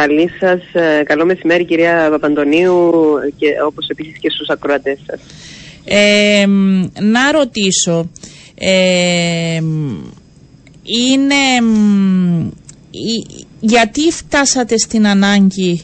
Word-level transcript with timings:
Καλή 0.00 0.30
σας, 0.40 0.60
ε, 0.72 1.02
καλό 1.02 1.24
μεσημέρι 1.24 1.64
κυρία 1.64 2.08
Παπαντονίου 2.10 2.90
και 3.36 3.46
όπως 3.66 3.88
επίσης 3.88 4.18
και 4.18 4.30
στους 4.30 4.48
ακροατές 4.48 4.98
σας. 5.06 5.20
Ε, 5.84 6.46
να 7.00 7.32
ρωτήσω, 7.32 8.10
ε, 8.54 9.60
είναι 10.82 11.44
γιατί 13.60 14.10
φτάσατε 14.10 14.78
στην 14.78 15.06
ανάγκη 15.06 15.82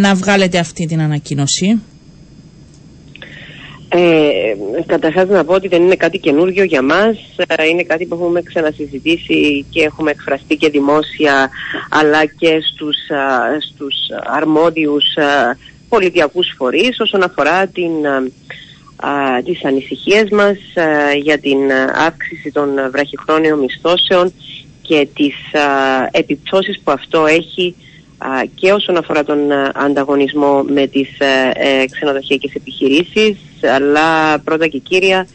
να 0.00 0.14
βγάλετε 0.14 0.58
αυτή 0.58 0.86
την 0.86 1.00
ανακοίνωση; 1.00 1.80
Ε, 3.96 4.56
καταρχάς 4.86 5.28
να 5.28 5.44
πω 5.44 5.54
ότι 5.54 5.68
δεν 5.68 5.82
είναι 5.82 5.96
κάτι 5.96 6.18
καινούργιο 6.18 6.64
για 6.64 6.82
μας, 6.82 7.16
ε, 7.36 7.66
είναι 7.66 7.82
κάτι 7.82 8.06
που 8.06 8.14
έχουμε 8.14 8.42
ξανασυζητήσει 8.42 9.64
και 9.70 9.82
έχουμε 9.82 10.10
εκφραστεί 10.10 10.56
και 10.56 10.68
δημόσια 10.68 11.50
αλλά 11.90 12.24
και 12.24 12.60
στους, 12.72 12.96
στους 13.68 13.94
αρμόδιους 14.24 15.04
πολιτιακούς 15.88 16.54
φορείς 16.56 17.00
όσον 17.00 17.22
αφορά 17.22 17.66
την, 17.66 17.92
τις 19.44 19.64
ανησυχίες 19.64 20.30
μας 20.30 20.56
για 21.22 21.38
την 21.38 21.58
αύξηση 22.06 22.52
των 22.52 22.68
βραχυχρόνιων 22.90 23.58
μισθώσεων 23.58 24.32
και 24.82 25.08
τις 25.14 25.34
επιπτώσεις 26.10 26.80
που 26.84 26.90
αυτό 26.90 27.26
έχει 27.26 27.74
και 28.54 28.72
όσον 28.72 28.96
αφορά 28.96 29.24
τον 29.24 29.38
ανταγωνισμό 29.74 30.62
με 30.62 30.86
τις 30.86 31.08
ε, 31.18 31.50
ε, 31.54 31.86
ξενοδοχειακές 31.86 32.54
επιχειρήσεις 32.54 33.36
αλλά 33.68 34.38
πρώτα 34.38 34.66
και 34.66 34.78
κύρια 34.78 35.26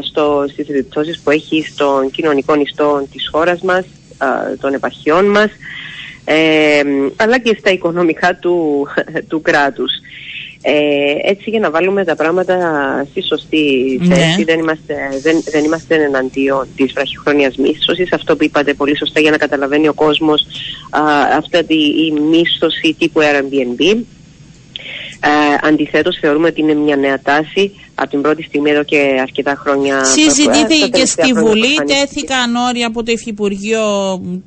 στο, 0.00 0.44
στις 0.48 0.68
επιπτώσεις 0.68 1.20
που 1.20 1.30
έχει 1.30 1.64
στον 1.72 2.10
κοινωνικό 2.10 2.54
νηστό 2.54 3.06
της 3.12 3.28
χώρας 3.32 3.60
μας, 3.60 3.84
των 4.60 4.74
επαρχιών 4.74 5.30
μας 5.30 5.50
ε, 6.24 6.82
αλλά 7.16 7.38
και 7.38 7.56
στα 7.58 7.70
οικονομικά 7.70 8.36
του, 8.36 8.86
του 9.28 9.40
κράτους. 9.40 9.92
Ε, 10.64 11.30
έτσι 11.30 11.50
για 11.50 11.60
να 11.60 11.70
βάλουμε 11.70 12.04
τα 12.04 12.16
πράγματα 12.16 12.56
στη 13.10 13.22
σωστή 13.22 13.98
ναι. 14.02 14.14
θέση 14.14 14.44
δεν, 14.44 14.58
είμαστε, 14.58 14.94
δεν, 15.22 15.42
δεν 15.50 15.64
είμαστε 15.64 15.94
εναντίον 15.94 16.68
της 16.76 16.92
βραχυχρόνιας 16.92 17.56
μίσθωσης 17.56 18.12
αυτό 18.12 18.36
που 18.36 18.44
είπατε 18.44 18.74
πολύ 18.74 18.96
σωστά 18.96 19.20
για 19.20 19.30
να 19.30 19.36
καταλαβαίνει 19.36 19.88
ο 19.88 19.94
κόσμος 19.94 20.46
αυτή 21.38 21.74
η 21.74 22.20
μίσθωση 22.30 22.96
τύπου 22.98 23.20
Airbnb 23.20 24.02
ε, 25.24 25.68
αντιθέτως 25.68 26.18
θεωρούμε 26.20 26.48
ότι 26.48 26.60
είναι 26.60 26.74
μια 26.74 26.96
νέα 26.96 27.20
τάση 27.22 27.72
από 27.94 28.10
την 28.10 28.20
πρώτη 28.20 28.42
στιγμή 28.42 28.70
εδώ 28.70 28.82
και 28.82 29.18
αρκετά 29.20 29.54
χρόνια. 29.58 30.04
Συζητήθηκε 30.04 30.88
και 30.88 31.06
στη 31.06 31.32
Βουλή, 31.32 31.74
τέθηκαν 31.86 32.54
όρια 32.54 32.86
από 32.86 33.02
το 33.02 33.12
Υφυπουργείο 33.12 33.80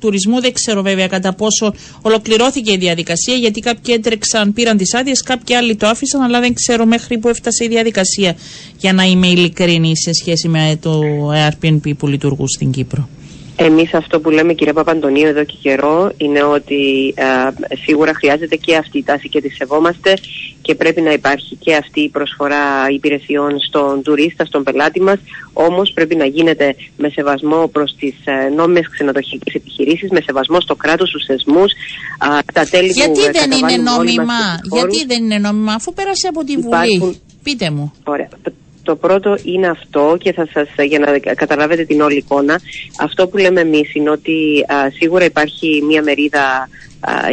Τουρισμού. 0.00 0.40
Δεν 0.40 0.52
ξέρω 0.52 0.82
βέβαια 0.82 1.06
κατά 1.06 1.32
πόσο 1.34 1.74
ολοκληρώθηκε 2.02 2.72
η 2.72 2.76
διαδικασία, 2.76 3.34
γιατί 3.34 3.60
κάποιοι 3.60 3.94
έτρεξαν, 3.98 4.52
πήραν 4.52 4.76
τις 4.76 4.94
άδειες, 4.94 5.22
κάποιοι 5.22 5.54
άλλοι 5.54 5.76
το 5.76 5.86
άφησαν, 5.86 6.22
αλλά 6.22 6.40
δεν 6.40 6.54
ξέρω 6.54 6.84
μέχρι 6.84 7.18
που 7.18 7.28
έφτασε 7.28 7.64
η 7.64 7.68
διαδικασία. 7.68 8.36
Για 8.78 8.92
να 8.92 9.02
είμαι 9.02 9.26
ειλικρινή 9.26 9.96
σε 9.96 10.12
σχέση 10.12 10.48
με 10.48 10.78
το 10.82 11.00
Airbnb 11.30 11.96
που 11.98 12.06
λειτουργούν 12.06 12.48
στην 12.48 12.70
Κύπρο. 12.70 13.08
Εμείς 13.56 13.94
αυτό 13.94 14.20
που 14.20 14.30
λέμε 14.30 14.52
κύριε 14.52 14.72
Παπαντονίου 14.72 15.26
εδώ 15.26 15.44
και 15.44 15.56
καιρό 15.62 16.12
είναι 16.16 16.42
ότι 16.42 17.14
σίγουρα 17.84 18.14
χρειάζεται 18.14 18.56
και 18.56 18.76
αυτή 18.76 18.98
η 18.98 19.02
τάση 19.02 19.28
και 19.28 19.40
τη 19.40 19.48
σεβόμαστε 19.48 20.14
και 20.62 20.74
πρέπει 20.74 21.00
να 21.00 21.12
υπάρχει 21.12 21.56
και 21.56 21.74
αυτή 21.74 22.00
η 22.00 22.08
προσφορά 22.08 22.88
υπηρεσιών 22.90 23.60
στον 23.60 24.02
τουρίστα, 24.02 24.44
στον 24.44 24.62
πελάτη 24.62 25.00
μας 25.00 25.18
όμως 25.52 25.92
πρέπει 25.94 26.16
να 26.16 26.24
γίνεται 26.24 26.76
με 26.96 27.08
σεβασμό 27.08 27.68
προς 27.68 27.94
τις 27.98 28.14
ε, 28.24 28.48
νόμιμες 28.48 28.88
ξενοδοχειακές 28.90 29.54
επιχειρήσεις, 29.54 30.10
με 30.10 30.20
σεβασμό 30.20 30.60
στο 30.60 30.74
κράτος, 30.74 31.08
στους 31.08 31.24
θεσμούς, 31.24 31.72
τα 32.52 32.64
τέλη 32.64 32.90
Γιατί 32.92 33.20
που 33.20 33.32
δεν 33.32 33.50
είναι 33.50 33.82
νόμιμα, 33.90 34.60
γιατί 34.72 35.06
δεν 35.06 35.24
είναι 35.24 35.38
νόμιμα; 35.38 35.72
Αφού 35.72 35.92
πέρασε 35.92 36.28
από 36.28 36.44
τη 36.44 36.56
Βουλή. 36.56 37.20
Πείτε 37.42 37.70
μου. 37.70 37.92
Ωραία. 38.04 38.28
Το 38.86 38.96
πρώτο 38.96 39.36
είναι 39.44 39.66
αυτό 39.66 40.16
και 40.20 40.32
θα 40.32 40.48
σας, 40.52 40.68
για 40.86 40.98
να 40.98 41.34
καταλάβετε 41.34 41.84
την 41.84 42.00
όλη 42.00 42.16
εικόνα, 42.16 42.60
αυτό 43.00 43.28
που 43.28 43.36
λέμε 43.36 43.60
εμείς 43.60 43.94
είναι 43.94 44.10
ότι 44.10 44.64
σίγουρα 44.98 45.24
υπάρχει 45.24 45.82
μια 45.86 46.02
μερίδα 46.02 46.68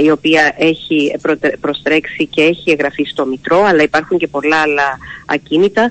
η 0.03 0.11
οποία 0.11 0.55
έχει 0.57 1.15
προστρέξει 1.59 2.25
και 2.25 2.41
έχει 2.41 2.71
εγγραφεί 2.71 3.03
στο 3.03 3.25
Μητρό, 3.25 3.63
αλλά 3.63 3.83
υπάρχουν 3.83 4.17
και 4.17 4.27
πολλά 4.27 4.57
άλλα 4.57 4.97
ακίνητα 5.25 5.89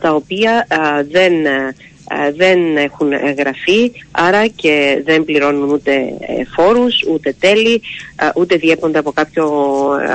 τα 0.00 0.14
οποία 0.14 0.66
δεν 1.10 1.32
δεν 2.36 2.76
έχουν 2.76 3.12
εγγραφεί, 3.12 3.92
άρα 4.10 4.46
και 4.46 5.02
δεν 5.04 5.24
πληρώνουν 5.24 5.70
ούτε 5.70 5.92
ε, 5.92 6.44
φόρους, 6.54 7.04
ούτε 7.10 7.34
τέλη, 7.40 7.82
ούτε 8.34 8.56
διέπονται 8.56 8.98
από, 8.98 9.12
κάποιο, 9.12 9.44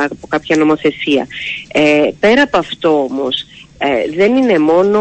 από 0.04 0.28
κάποια 0.28 0.56
νομοθεσία. 0.56 1.28
Ε, 1.74 2.10
πέρα 2.20 2.42
από 2.42 2.58
αυτό 2.58 3.04
όμως, 3.04 3.46
ε, 3.86 4.16
δεν, 4.16 4.36
είναι 4.36 4.60
μόνο, 4.60 5.00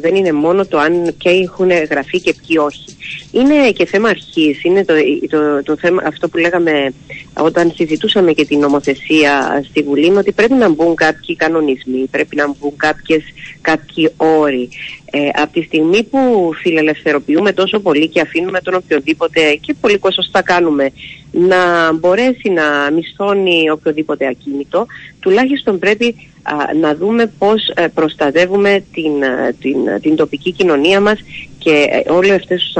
δεν 0.00 0.14
είναι 0.14 0.32
μόνο 0.32 0.66
το 0.66 0.78
αν 0.78 1.14
και 1.16 1.28
έχουν 1.28 1.70
γραφεί 1.90 2.20
και 2.20 2.34
ποιοι 2.34 2.56
όχι. 2.60 2.96
Είναι 3.32 3.70
και 3.70 3.86
θέμα 3.86 4.08
αρχής, 4.08 4.64
είναι 4.64 4.84
το, 4.84 4.94
το, 5.28 5.62
το 5.62 5.76
θέμα, 5.76 6.02
αυτό 6.06 6.28
που 6.28 6.36
λέγαμε 6.36 6.92
όταν 7.38 7.72
συζητούσαμε 7.74 8.32
και 8.32 8.44
την 8.44 8.58
νομοθεσία 8.58 9.64
στη 9.68 9.82
Βουλή, 9.82 10.16
ότι 10.16 10.32
πρέπει 10.32 10.54
να 10.54 10.68
μπουν 10.68 10.94
κάποιοι 10.94 11.36
κανονισμοί, 11.36 12.06
πρέπει 12.10 12.36
να 12.36 12.46
μπουν 12.46 12.76
κάποιες, 12.76 13.22
κάποιοι 13.60 14.12
όροι. 14.16 14.68
Ε, 15.14 15.28
από 15.34 15.52
τη 15.52 15.62
στιγμή 15.62 16.02
που 16.02 16.50
φιλελευθερωποιούμε 16.62 17.52
τόσο 17.52 17.78
πολύ 17.78 18.08
και 18.08 18.20
αφήνουμε 18.20 18.60
τον 18.60 18.74
οποιοδήποτε 18.74 19.54
και 19.60 19.74
πολύ 19.80 20.00
σωστά 20.12 20.42
κάνουμε 20.42 20.90
να 21.30 21.92
μπορέσει 21.92 22.50
να 22.50 22.90
μισθώνει 22.90 23.70
οποιοδήποτε 23.70 24.26
ακίνητο, 24.26 24.86
τουλάχιστον 25.20 25.78
πρέπει 25.78 26.31
να 26.80 26.94
δούμε 26.94 27.32
πώς 27.38 27.68
ε, 27.74 27.86
προστατεύουμε 27.94 28.84
την, 28.92 29.22
ε, 29.22 29.54
την, 29.60 29.76
την 30.00 30.16
τοπική 30.16 30.52
κοινωνία 30.52 31.00
μας 31.00 31.18
και 31.58 31.86
ε, 32.04 32.12
όλο 32.12 32.34
αυτές 32.34 32.76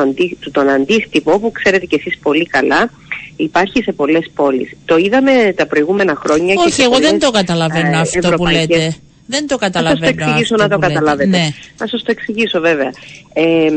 τον 0.52 0.68
αντίστοιχο 0.68 1.38
που 1.38 1.52
ξέρετε 1.52 1.86
και 1.86 1.96
εσείς 1.96 2.18
πολύ 2.22 2.46
καλά 2.46 2.90
υπάρχει 3.36 3.82
σε 3.82 3.92
πολλές 3.92 4.30
πόλεις. 4.34 4.76
Το 4.84 4.96
είδαμε 4.96 5.52
τα 5.56 5.66
προηγούμενα 5.66 6.14
χρόνια. 6.14 6.54
Όχι, 6.58 6.72
και 6.76 6.82
εγώ 6.82 6.98
δεν 6.98 7.18
το 7.18 7.30
καταλαβαίνω 7.30 7.98
αυτό 7.98 8.30
που 8.30 8.46
λέτε. 8.46 8.94
Δεν 9.26 9.46
το 9.46 9.56
καταλαβαίνω. 9.56 10.06
Θα 10.06 10.06
σας 10.06 10.16
το 10.16 10.24
εξηγήσω 10.24 10.56
να 10.56 10.68
το 10.68 10.78
καταλάβετε. 10.78 11.28
Ναι. 11.28 11.48
Θα 11.76 11.88
σας 11.88 12.02
το 12.02 12.10
εξηγήσω 12.10 12.60
βέβαια. 12.60 12.90
Ε, 13.32 13.42
ε, 13.42 13.70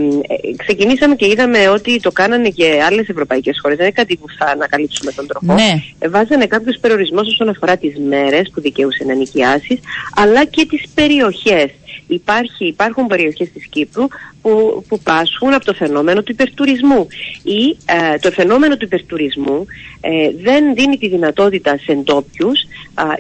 ξεκινήσαμε 0.58 1.16
και 1.16 1.26
είδαμε 1.26 1.70
ότι 1.70 2.00
το 2.00 2.12
κάνανε 2.12 2.50
και 2.50 2.82
άλλες 2.86 3.08
ευρωπαϊκές 3.08 3.60
χώρες. 3.62 3.78
Δεν 3.78 3.86
είναι 3.86 3.96
κάτι 3.96 4.18
που 4.18 4.26
θα 4.38 4.46
ανακαλύψουμε 4.46 5.12
τον 5.12 5.28
τρόπο. 5.28 5.54
Ναι. 5.54 5.84
Ε, 6.00 6.10
βάζανε 6.10 6.46
κάποιους 6.46 6.78
περιορισμούς 6.78 7.28
όσον 7.28 7.50
αφορά 7.50 7.78
τις 7.78 7.94
μέρες 8.10 8.50
που 8.54 8.62
δικαιούσε 8.62 9.04
να 9.04 9.14
νοικιάσεις, 9.14 9.80
αλλά 10.16 10.46
και 10.46 10.66
τις 10.66 10.84
περιοχές. 10.94 11.70
Υπάρχει, 12.08 12.66
υπάρχουν 12.66 13.08
περιοχές 13.08 13.52
της 13.52 13.68
Κύπρου 13.68 14.08
που, 14.42 14.84
που 14.88 15.00
πάσχουν 15.00 15.54
από 15.54 15.66
το 15.66 15.74
φαινόμενο 15.74 16.24
του 16.24 16.32
υπερτουρισμού. 16.32 17.08
Ή 17.44 17.78
ε, 17.86 18.18
το 18.18 18.32
φαινόμενο 18.32 18.78
του 18.78 18.86
υπερτουρισμού 18.86 19.66
ε, 20.02 20.32
δεν 20.42 20.74
δίνει 20.74 20.98
τη 20.98 21.08
δυνατότητα 21.08 21.78
σε 21.78 21.94
ντόπιους, 21.94 22.60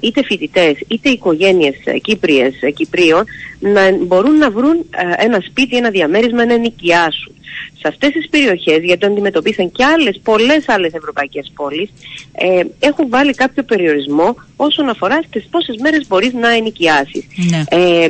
είτε 0.01 0.23
φοιτητές 0.23 0.77
είτε 0.87 1.09
οικογένειες 1.09 1.75
ε, 1.83 1.97
Κύπριες, 1.97 2.53
Κυπρίων 2.73 3.25
να 3.59 3.91
μπορούν 3.91 4.37
να 4.37 4.51
βρουν 4.51 4.85
ένα 5.17 5.39
σπίτι, 5.49 5.75
ένα 5.75 5.89
διαμέρισμα 5.89 6.45
να 6.45 6.57
νοικιάσουν 6.57 7.34
σε 7.77 7.87
αυτές 7.87 8.11
τις 8.11 8.29
περιοχές, 8.29 8.83
γιατί 8.83 8.97
το 8.97 9.07
αντιμετωπίσαν 9.07 9.71
και 9.71 9.83
άλλες, 9.83 10.19
πολλές 10.23 10.69
άλλες 10.69 10.93
ευρωπαϊκές 10.93 11.51
πόλεις, 11.55 11.89
ε, 12.31 12.61
έχουν 12.79 13.09
βάλει 13.09 13.33
κάποιο 13.33 13.63
περιορισμό 13.63 14.35
όσον 14.55 14.89
αφορά 14.89 15.19
στις 15.27 15.47
πόσες 15.51 15.75
μέρες 15.81 16.07
μπορείς 16.07 16.33
να 16.33 16.55
ενοικιάσεις. 16.55 17.25
Ναι. 17.49 17.63
Ε, 17.69 18.07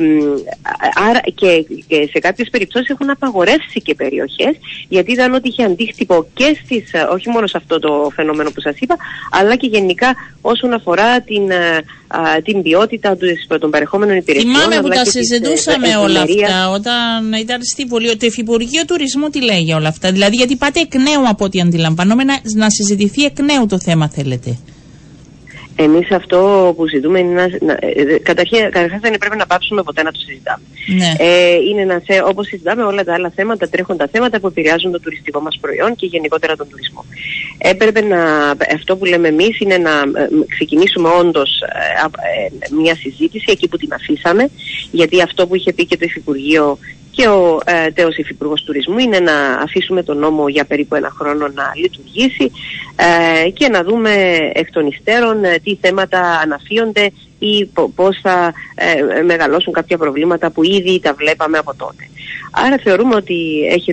άρα 1.08 1.20
και, 1.34 1.66
και, 1.86 2.08
σε 2.12 2.18
κάποιες 2.18 2.50
περιπτώσεις 2.50 2.88
έχουν 2.88 3.10
απαγορεύσει 3.10 3.82
και 3.82 3.94
περιοχές, 3.94 4.56
γιατί 4.88 5.12
είδαν 5.12 5.34
ότι 5.34 5.48
είχε 5.48 5.64
αντίκτυπο 5.64 6.26
και 6.34 6.56
στις, 6.64 6.92
ε, 6.92 7.06
όχι 7.12 7.28
μόνο 7.28 7.46
σε 7.46 7.56
αυτό 7.56 7.78
το 7.78 8.10
φαινόμενο 8.14 8.50
που 8.50 8.60
σας 8.60 8.76
είπα, 8.78 8.96
αλλά 9.30 9.56
και 9.56 9.66
γενικά 9.66 10.14
όσον 10.40 10.72
αφορά 10.72 11.20
την, 11.20 11.50
ε, 11.50 11.84
α, 12.08 12.42
την 12.44 12.62
ποιότητα 12.62 13.16
του, 13.16 13.58
των 13.58 13.70
παρεχόμενων 13.70 14.16
υπηρεσιών. 14.16 14.54
Θυμάμαι 14.54 14.80
που 14.80 14.88
τα 14.88 15.04
συζητούσαμε 15.04 15.86
της, 15.86 15.96
όλα 15.96 16.20
αυτά 16.20 16.70
όταν 16.70 17.32
ήταν 17.32 17.64
στη 17.64 17.84
Βουλή. 17.84 18.16
Το 18.16 18.26
Υφυπουργείο 18.26 18.84
Τουρισμού 18.84 19.28
τι 19.28 19.42
λέει 19.42 19.60
για 19.60 19.76
όλα 19.76 19.88
αυτά. 19.88 20.12
Δηλαδή, 20.12 20.36
γιατί 20.36 20.56
πάτε 20.56 20.80
εκ 20.80 20.94
νέου 20.94 21.28
από 21.28 21.44
ό,τι 21.44 21.60
αντιλαμβάνομαι 21.60 22.24
να, 22.24 22.40
να 22.54 22.70
συζητηθεί 22.70 23.24
εκ 23.24 23.40
νέου 23.40 23.66
το 23.66 23.78
θέμα, 23.78 24.08
θέλετε. 24.08 24.58
Εμείς 25.78 26.10
αυτό 26.10 26.72
που 26.76 26.88
ζητούμε 26.88 27.18
είναι 27.18 27.34
να. 27.34 27.66
να 27.66 27.76
ε, 27.80 28.18
καταρχήν, 28.22 28.58
καταρχάς 28.70 29.00
δεν 29.00 29.18
πρέπει 29.18 29.36
να 29.36 29.46
πάψουμε 29.46 29.82
ποτέ 29.82 30.02
να 30.02 30.10
το 30.12 30.18
συζητάμε. 30.18 30.64
Ναι. 30.86 31.12
Ε, 31.18 31.54
είναι 31.54 31.84
να, 31.84 32.02
όπως 32.26 32.46
συζητάμε 32.46 32.82
όλα 32.82 33.04
τα 33.04 33.14
άλλα 33.14 33.32
θέματα, 33.34 33.68
τρέχοντα 33.68 34.08
θέματα 34.12 34.40
που 34.40 34.46
επηρεάζουν 34.46 34.92
το 34.92 35.00
τουριστικό 35.00 35.40
μας 35.40 35.58
προϊόν 35.60 35.94
και 35.94 36.06
γενικότερα 36.06 36.56
τον 36.56 36.68
τουρισμό. 36.68 37.04
Έπρεπε 37.58 38.00
να. 38.00 38.50
Αυτό 38.74 38.96
που 38.96 39.04
λέμε 39.04 39.28
εμείς 39.28 39.60
είναι 39.60 39.76
να 39.76 39.90
ε, 39.90 40.28
ξεκινήσουμε 40.48 41.08
όντως 41.08 41.60
ε, 41.60 42.74
μια 42.74 42.94
συζήτηση 42.94 43.46
εκεί 43.48 43.68
που 43.68 43.76
την 43.76 43.92
αφήσαμε, 43.92 44.48
γιατί 44.90 45.22
αυτό 45.22 45.46
που 45.46 45.54
είχε 45.54 45.72
πει 45.72 45.86
και 45.86 45.96
το 45.96 46.04
Υφυπουργείο 46.04 46.78
και 47.16 47.28
ο 47.28 47.60
ε, 47.64 47.90
τέος 47.90 48.16
υφυπουργός 48.16 48.62
τουρισμού 48.62 48.98
είναι 48.98 49.18
να 49.18 49.32
αφήσουμε 49.62 50.02
τον 50.02 50.18
νόμο 50.18 50.48
για 50.48 50.64
περίπου 50.64 50.94
ένα 50.94 51.12
χρόνο 51.18 51.48
να 51.54 51.72
λειτουργήσει 51.74 52.52
ε, 52.96 53.50
και 53.50 53.68
να 53.68 53.82
δούμε 53.82 54.10
εκ 54.52 54.70
των 54.72 54.86
υστέρων 54.86 55.44
ε, 55.44 55.58
τι 55.58 55.78
θέματα 55.80 56.20
αναφύονται 56.42 57.10
ή 57.38 57.70
πώς 57.94 58.18
θα 58.22 58.52
ε, 58.74 59.22
μεγαλώσουν 59.22 59.72
κάποια 59.72 59.98
προβλήματα 59.98 60.50
που 60.50 60.64
ήδη 60.64 61.00
τα 61.00 61.12
βλέπαμε 61.14 61.58
από 61.58 61.74
τότε. 61.76 62.08
Άρα 62.50 62.78
θεωρούμε 62.82 63.14
ότι 63.14 63.66
έχει 63.70 63.92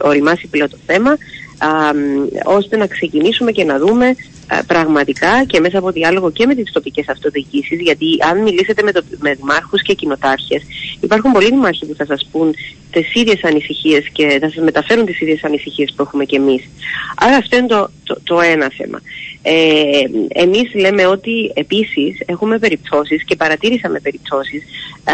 οριμάσει 0.00 0.46
πλέον 0.46 0.70
το 0.70 0.78
θέμα 0.86 1.16
ώστε 2.44 2.76
να 2.76 2.86
ξεκινήσουμε 2.86 3.52
και 3.52 3.64
να 3.64 3.78
δούμε 3.78 4.14
πραγματικά 4.66 5.44
και 5.46 5.60
μέσα 5.60 5.78
από 5.78 5.90
διάλογο 5.90 6.30
και 6.30 6.46
με 6.46 6.54
τις 6.54 6.72
τοπικές 6.72 7.08
αυτοδιοίκησεις 7.08 7.80
γιατί 7.80 8.06
αν 8.30 8.42
μιλήσετε 8.42 8.82
με, 8.82 8.92
το, 8.92 9.02
με 9.18 9.34
δημάρχους 9.34 9.82
και 9.82 9.94
κοινοτάρχες 9.94 10.62
υπάρχουν 11.00 11.32
πολλοί 11.32 11.48
δημάρχοι 11.48 11.86
που 11.86 11.94
θα 11.94 12.04
σας 12.04 12.28
πούν 12.32 12.54
τις 12.90 13.14
ίδιες 13.14 13.44
ανησυχίες 13.44 14.08
και 14.12 14.38
θα 14.40 14.50
σας 14.50 14.64
μεταφέρουν 14.64 15.04
τις 15.04 15.20
ίδιες 15.20 15.44
ανησυχίες 15.44 15.92
που 15.96 16.02
έχουμε 16.02 16.24
και 16.24 16.36
εμείς. 16.36 16.62
Άρα 17.16 17.36
αυτό 17.36 17.56
είναι 17.56 17.66
το, 17.66 17.90
το, 18.24 18.40
ένα 18.40 18.70
θέμα. 18.76 19.00
Ε, 19.42 19.52
εμείς 20.28 20.74
λέμε 20.74 21.06
ότι 21.06 21.52
επίσης 21.54 22.20
έχουμε 22.26 22.58
περιπτώσεις 22.58 23.24
και 23.24 23.36
παρατήρησαμε 23.36 24.00
περιπτώσεις 24.00 24.62
ε, 25.04 25.12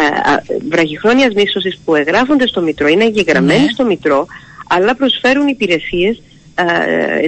βραχυχρόνιας 0.69 1.33
μίσθωσης 1.33 1.79
που 1.85 1.95
εγγράφονται 1.95 2.47
στο 2.47 2.61
Μητρό, 2.61 2.87
είναι 2.87 3.03
εγγεγραμμένοι 3.03 3.63
ναι. 3.63 3.71
στο 3.71 3.85
Μητρό 3.85 4.27
αλλά 4.67 4.95
προσφέρουν 4.95 5.47
υπηρεσίες 5.47 6.17
ε, 6.17 6.21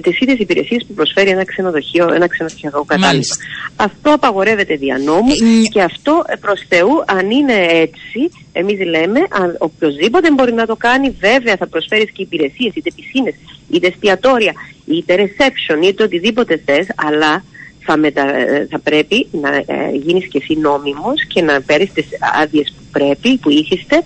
τις 0.01 0.19
ίδιες 0.19 0.39
υπηρεσίες 0.39 0.85
που 0.87 0.93
προσφέρει 0.93 1.29
ένα 1.29 1.45
ξενοδοχείο, 1.45 2.13
ένα 2.13 2.27
ξενοδοχειακό 2.27 2.83
κατάλημα. 2.83 3.35
Αυτό 3.75 4.13
απαγορεύεται 4.13 4.75
δια 4.75 4.97
νόμου 4.97 5.31
ε, 5.31 5.67
και 5.67 5.81
αυτό 5.81 6.23
ε, 6.27 6.35
προς 6.35 6.65
Θεού, 6.67 7.03
αν 7.05 7.31
είναι 7.31 7.53
έτσι, 7.69 8.31
εμείς 8.51 8.85
λέμε, 8.85 9.19
αν 9.29 9.55
οποιοδήποτε 9.59 10.31
μπορεί 10.31 10.53
να 10.53 10.65
το 10.65 10.75
κάνει, 10.75 11.15
βέβαια 11.19 11.55
θα 11.55 11.67
προσφέρεις 11.67 12.11
και 12.11 12.21
υπηρεσίες, 12.21 12.75
είτε 12.75 12.91
πισίνες, 12.95 13.33
είτε 13.71 13.87
εστιατόρια, 13.87 14.53
είτε 14.85 15.15
reception, 15.15 15.83
είτε 15.83 16.03
οτιδήποτε 16.03 16.61
θες, 16.65 16.87
αλλά 16.95 17.43
θα, 17.85 17.97
μετα... 17.97 18.35
Ε, 18.35 18.67
θα 18.69 18.79
πρέπει 18.79 19.27
να 19.31 19.55
ε, 19.55 19.89
γίνεις 20.03 20.27
και 20.27 20.39
εσύ 20.41 20.59
νόμιμος 20.59 21.25
και 21.27 21.41
να 21.41 21.61
παίρνεις 21.61 21.91
τις 21.93 22.05
άδειες 22.41 22.73
που 22.77 22.83
πρέπει, 22.91 23.37
που 23.37 23.49
ήθιστε, 23.49 24.03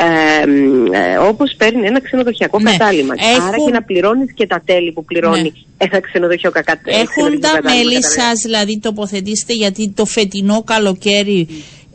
ε, 0.00 0.42
ε, 0.98 1.16
όπως 1.16 1.54
παίρνει 1.56 1.86
ένα 1.86 2.00
ξενοδοχειακό 2.00 2.58
ναι. 2.58 2.70
κατάλημα. 2.70 3.14
Άρα 3.46 3.56
και 3.56 3.72
να 3.72 3.82
πληρώνεις 3.82 4.32
και 4.34 4.46
τα 4.46 4.62
τέλη 4.64 4.92
που 4.92 5.04
πληρώνει 5.04 5.42
ναι. 5.42 5.86
ένα 5.88 6.00
ξενοδοχειακό 6.00 6.60
κατάλημα. 6.64 7.02
Έχουν 7.02 7.40
τα 7.40 7.60
μέλη 7.62 8.02
σας 8.02 8.40
δηλαδή 8.44 8.78
τοποθετήστε 8.78 9.52
γιατί 9.52 9.92
το 9.96 10.04
φετινό 10.04 10.62
καλοκαίρι 10.62 11.48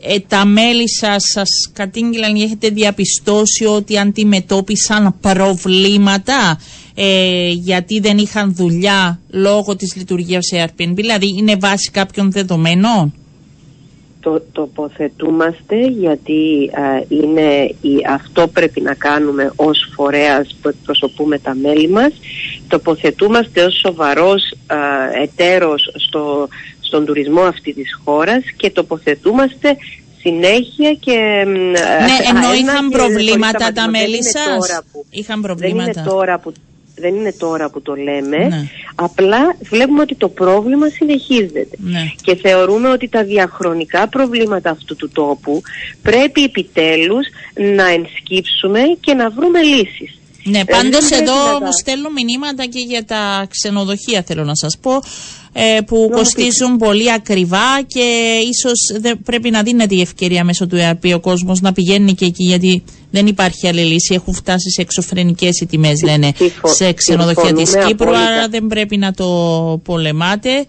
ε, 0.06 0.18
τα 0.28 0.44
μέλη 0.44 0.88
σας 0.88 1.22
σας 1.32 1.48
κατήγγυλαν 1.72 2.36
ή 2.36 2.42
έχετε 2.42 2.68
διαπιστώσει 2.68 3.64
ότι 3.64 3.98
αντιμετώπισαν 3.98 5.14
προβλήματα 5.20 6.60
ε, 6.94 7.48
γιατί 7.48 8.00
δεν 8.00 8.18
είχαν 8.18 8.54
δουλειά 8.54 9.20
λόγω 9.30 9.76
της 9.76 9.96
λειτουργίας 9.96 10.50
Airbnb, 10.52 10.94
δηλαδή 10.94 11.34
είναι 11.38 11.56
βάση 11.56 11.90
κάποιων 11.90 12.32
δεδομένων; 12.32 13.14
Το 14.24 14.42
τοποθετούμαστε 14.52 15.76
γιατί 15.80 16.70
είναι 17.08 17.74
η, 17.80 17.94
αυτό 18.08 18.48
πρέπει 18.48 18.80
να 18.80 18.94
κάνουμε 18.94 19.52
ως 19.56 19.90
φορέας 19.94 20.56
που 20.62 20.68
εκπροσωπούμε 20.68 21.38
τα 21.38 21.54
μέλη 21.54 21.88
μας. 21.88 22.12
Τοποθετούμαστε 22.68 23.64
ως 23.64 23.78
σοβαρός 23.78 24.54
α, 24.66 24.76
εταίρος 25.22 25.92
στο, 25.94 26.48
στον 26.80 27.04
τουρισμό 27.04 27.40
αυτής 27.40 27.74
της 27.74 28.00
χώρας 28.04 28.42
και 28.56 28.70
τοποθετούμαστε 28.70 29.76
συνέχεια 30.20 30.92
και... 31.00 31.44
Ναι, 31.46 32.28
ενώ 32.28 32.54
είχαν 32.54 32.88
προβλήματα 32.88 33.72
τα 33.72 33.90
μέλη 33.90 34.22
σας; 34.24 34.82
Είχαν 35.10 35.40
προβλήματα. 35.40 35.92
Δεν 35.92 36.02
είναι 36.02 36.10
τώρα 36.10 36.38
που 36.38 36.52
δεν 36.94 37.14
είναι 37.14 37.32
τώρα 37.32 37.70
που 37.70 37.82
το 37.82 37.94
λέμε, 37.94 38.36
ναι. 38.36 38.68
απλά 38.94 39.56
βλέπουμε 39.60 40.00
ότι 40.00 40.14
το 40.14 40.28
πρόβλημα 40.28 40.88
συνεχίζεται. 40.88 41.68
Ναι. 41.76 42.12
Και 42.22 42.34
θεωρούμε 42.34 42.88
ότι 42.88 43.08
τα 43.08 43.24
διαχρονικά 43.24 44.08
προβλήματα 44.08 44.70
αυτού 44.70 44.96
του 44.96 45.10
τόπου 45.10 45.62
πρέπει 46.02 46.44
επιτέλους 46.44 47.26
να 47.76 47.88
ενσκύψουμε 47.88 48.80
και 49.00 49.14
να 49.14 49.30
βρούμε 49.30 49.62
λύσεις. 49.62 50.18
Ναι, 50.46 50.64
πάντως 50.64 51.10
εδώ 51.10 51.34
μου 51.64 51.72
στέλνουν 51.80 52.12
μηνύματα 52.12 52.64
και 52.64 52.78
για 52.78 53.04
τα 53.04 53.46
ξενοδοχεία 53.50 54.22
θέλω 54.26 54.44
να 54.44 54.54
σας 54.54 54.78
πω 54.80 54.92
ε, 55.52 55.80
που 55.80 56.08
κοστίζουν 56.12 56.76
πολύ 56.76 57.12
ακριβά 57.12 57.82
και 57.86 58.38
ίσως 58.50 59.00
δεν 59.00 59.18
πρέπει 59.24 59.50
να 59.50 59.62
δίνεται 59.62 59.94
η 59.94 60.00
ευκαιρία 60.00 60.44
μέσω 60.44 60.66
του 60.66 60.76
ΕΑΠ 60.76 61.04
ο 61.14 61.20
κόσμος 61.20 61.60
να 61.60 61.72
πηγαίνει 61.72 62.14
και 62.14 62.24
εκεί 62.24 62.44
γιατί 62.44 62.84
δεν 63.14 63.26
υπάρχει 63.26 63.68
άλλη 63.68 63.80
λύση. 63.80 64.14
Έχουν 64.14 64.34
φτάσει 64.34 64.70
σε 64.70 64.80
εξωφρενικές 64.80 65.60
οι 65.60 65.66
τιμές 65.66 66.02
λένε 66.02 66.32
σε 66.74 66.92
ξενοδοχεία 66.92 67.52
της 67.52 67.74
Κύπρου 67.86 68.16
άρα 68.16 68.48
δεν 68.48 68.66
πρέπει 68.66 68.96
να 68.96 69.12
το 69.12 69.26
πολεμάτε. 69.84 70.66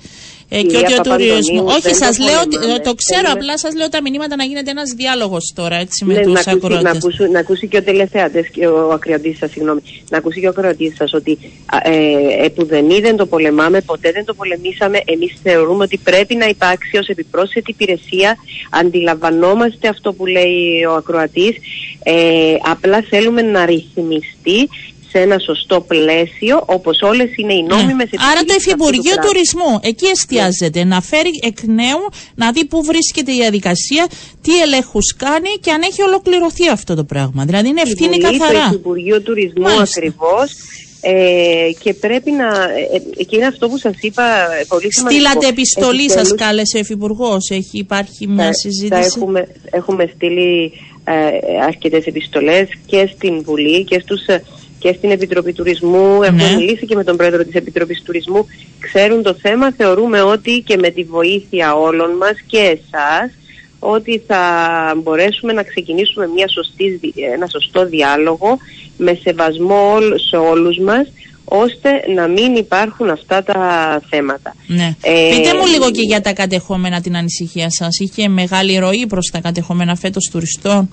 Ε, 0.50 0.62
και 0.62 0.78
ότι 0.78 0.94
ο 0.94 1.02
τουρισμός. 1.02 1.76
Όχι, 1.76 1.96
σας 1.96 2.20
λέω, 2.20 2.42
το 2.84 2.94
ξέρω, 2.96 3.32
απλά 3.32 3.58
σας 3.58 3.76
λέω 3.76 3.90
τα 3.90 4.02
μηνύματα 4.02 4.36
να 4.36 4.44
γίνεται 4.44 4.72
ένας 4.72 4.90
διάλογος 4.92 5.54
τώρα 5.56 5.76
έτσι, 5.76 6.06
με 6.06 6.14
ναι, 6.14 6.22
τους 6.22 6.48
ακροατέ. 6.48 6.82
Να, 6.82 6.90
ακούσει, 6.90 7.30
να 7.30 7.40
ακούσει 7.40 7.68
και 7.68 7.78
ο 7.78 7.84
τελεθέατε, 7.84 8.50
ο 8.88 8.92
ακροατής 8.92 9.38
σας, 9.38 9.52
συγγνώμη. 9.52 9.82
Να 10.10 10.18
ακούσει 10.18 10.40
και 10.40 10.46
ο 10.46 10.50
ακροατής 10.50 10.96
σας 10.96 11.14
ότι 11.14 11.38
ε, 11.84 12.46
επουδενή 12.46 13.00
δεν 13.00 13.16
το 13.16 13.26
πολεμάμε, 13.26 13.82
ποτέ 13.82 14.12
δεν 14.12 14.26
το 14.26 14.34
πολεμήσαμε. 14.34 15.02
Εμείς 15.06 15.36
θεωρούμε 15.44 15.84
ότι 15.84 15.98
πρέπει 15.98 16.36
να 16.36 16.46
υπάρξει 16.46 16.98
ως 16.98 17.08
επιπρόσθετη 17.08 17.72
υπηρεσία. 17.72 18.38
Αντιλαμβανόμαστε 18.70 19.88
αυτό 19.88 20.14
που 20.14 20.26
λέει 20.26 20.84
ο 20.90 20.94
ακροατής. 20.94 21.56
Ε, 22.04 22.56
απλά 22.72 23.06
θέλουμε 23.10 23.42
να 23.42 23.66
ρυθμιστεί 23.66 24.70
σε 25.16 25.22
ένα 25.22 25.40
σωστό 25.40 25.82
πλαίσιο, 25.82 26.64
όπως 26.66 27.02
όλες 27.02 27.30
είναι 27.36 27.54
οι 27.54 27.64
νόμιμες 27.64 28.10
ναι. 28.12 28.26
Άρα 28.32 28.42
το 28.44 28.54
Υφυπουργείο 28.58 29.16
Τουρισμού 29.26 29.80
εκεί 29.82 30.06
εστιάζεται 30.06 30.84
να 30.84 31.02
φέρει 31.02 31.30
εκ 31.42 31.58
νέου 31.64 32.04
να 32.36 32.52
δει 32.52 32.66
πού 32.66 32.84
βρίσκεται 32.84 33.32
η 33.32 33.36
διαδικασία, 33.36 34.08
τι 34.42 34.62
ελέγχους 34.62 35.16
κάνει 35.18 35.50
και 35.62 35.72
αν 35.72 35.82
έχει 35.82 36.02
ολοκληρωθεί 36.02 36.70
αυτό 36.70 36.96
το 36.96 37.04
πράγμα. 37.04 37.46
Δηλαδή 37.46 37.68
είναι 37.68 37.82
ευθύνη 37.82 38.18
καθαρά. 38.18 38.68
Το 38.70 38.74
Υπουργείο 38.74 39.22
Τουρισμού 39.22 39.68
ακριβώς. 39.68 40.52
Ε, 41.02 41.72
και 41.80 41.94
πρέπει 41.94 42.32
να. 42.32 42.48
Ε, 42.48 43.02
ε, 43.18 43.24
και 43.24 43.36
είναι 43.36 43.46
αυτό 43.46 43.70
που 43.70 43.78
σας 43.78 43.96
είπα 44.02 44.24
πολύ 44.68 44.94
σημαντικό. 44.94 45.22
Στείλατε 45.22 45.48
επιστολή, 45.48 46.10
σας 46.12 46.36
κάλεσε 46.36 46.78
ο 46.78 46.80
Υφυπουργός. 46.80 47.50
Έχει 47.50 47.78
υπάρχει 47.78 48.28
μια 48.28 48.54
συζήτηση. 48.54 49.14
έχουμε, 49.16 49.48
έχουμε 49.72 50.12
στείλει 50.16 50.72
ε, 51.04 51.14
αρκετές 51.66 52.06
επιστολές 52.06 52.68
και 52.86 53.10
στην 53.16 53.44
Βουλή 53.44 53.84
και 53.84 54.00
στους 54.00 54.22
και 54.80 54.94
στην 54.98 55.12
Επιτροπή 55.12 55.54
Τουρισμού. 55.54 56.20
Ναι. 56.20 56.28
Έχουμε 56.28 56.56
μιλήσει 56.56 56.86
και 56.86 56.96
με 56.96 57.04
τον 57.04 57.18
Πρόεδρο 57.18 57.44
της 57.44 57.54
Επιτροπής 57.54 58.02
Τουρισμού. 58.04 58.46
Ξέρουν 58.80 59.24
το 59.24 59.34
θέμα. 59.34 59.74
Θεωρούμε 59.78 60.22
ότι 60.22 60.64
και 60.66 60.78
με 60.78 60.90
τη 60.90 61.04
βοήθεια 61.04 61.76
όλων 61.76 62.12
μας 62.18 62.36
και 62.48 62.58
εσάς 62.58 63.32
ότι 63.80 64.22
θα 64.28 64.42
μπορέσουμε 65.04 65.54
να 65.54 65.64
ξεκινήσουμε 65.64 66.28
μια 66.28 66.48
σωστή, 66.48 67.00
ένα 67.34 67.48
σωστό 67.48 67.86
διάλογο 67.86 68.58
με 68.98 69.20
σεβασμό 69.24 69.98
σε 70.30 70.36
όλους 70.36 70.78
μας 70.80 71.08
ώστε 71.46 71.90
να 72.16 72.28
μην 72.28 72.56
υπάρχουν 72.56 73.10
αυτά 73.10 73.44
τα 73.44 74.02
θέματα. 74.10 74.56
Ναι. 74.68 74.96
Ε, 75.02 75.30
Πείτε 75.36 75.58
μου 75.58 75.66
λίγο 75.66 75.92
και 75.92 76.02
για 76.02 76.22
τα 76.22 76.34
κατεχόμενα 76.34 77.02
την 77.02 77.18
ανησυχία 77.18 77.68
σας. 77.70 78.00
Είχε 78.00 78.28
μεγάλη 78.28 78.78
ροή 78.78 79.06
προς 79.08 79.30
τα 79.32 79.40
κατεχόμενα 79.40 79.96
φέτος 79.96 80.30
τουριστών; 80.32 80.90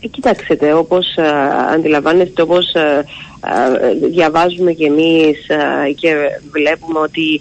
Ε, 0.00 0.06
κοιτάξτε, 0.06 0.72
όπως 0.72 1.18
α, 1.18 1.24
αντιλαμβάνεστε, 1.74 2.42
όπως 2.42 2.74
α, 2.74 3.04
διαβάζουμε 4.10 4.72
κι 4.72 4.84
εμείς 4.84 5.46
και 5.94 6.14
βλέπουμε 6.50 6.98
ότι 6.98 7.40